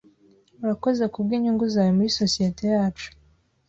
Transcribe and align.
Urakoze 0.63 1.03
kubwinyungu 1.13 1.63
zawe 1.73 1.91
muri 1.97 2.09
sosiyete 2.19 2.63
yacu. 2.75 3.07